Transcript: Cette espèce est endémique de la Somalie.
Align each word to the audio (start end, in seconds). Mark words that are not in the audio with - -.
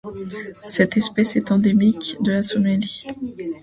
Cette 0.67 0.97
espèce 0.97 1.35
est 1.35 1.51
endémique 1.51 2.17
de 2.21 2.31
la 2.31 2.41
Somalie. 2.41 3.05